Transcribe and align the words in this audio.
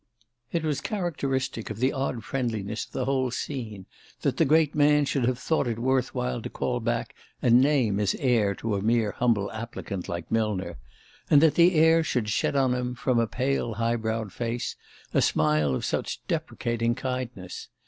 It 0.51 0.63
was 0.63 0.81
characteristic 0.81 1.69
of 1.69 1.77
the 1.77 1.93
odd 1.93 2.23
friendliness 2.23 2.85
of 2.87 2.91
the 2.91 3.05
whole 3.05 3.29
scene 3.29 3.85
that 4.21 4.37
the 4.37 4.45
great 4.45 4.73
man 4.73 5.05
should 5.05 5.25
have 5.25 5.37
thought 5.37 5.67
it 5.67 5.77
worth 5.77 6.15
while 6.15 6.41
to 6.41 6.49
call 6.49 6.79
back 6.79 7.13
and 7.39 7.61
name 7.61 7.99
his 7.99 8.15
heir 8.19 8.55
to 8.55 8.73
a 8.75 8.81
mere 8.81 9.11
humble 9.11 9.51
applicant 9.51 10.09
like 10.09 10.31
Millner; 10.31 10.79
and 11.29 11.39
that 11.41 11.53
the 11.53 11.75
heir 11.75 12.03
should 12.03 12.29
shed 12.29 12.55
on 12.55 12.73
him, 12.73 12.95
from 12.95 13.19
a 13.19 13.27
pale 13.27 13.75
high 13.75 13.95
browed 13.95 14.33
face, 14.33 14.75
a 15.13 15.21
smile 15.21 15.75
of 15.75 15.85
such 15.85 16.25
deprecating 16.27 16.95
kindness. 16.95 17.67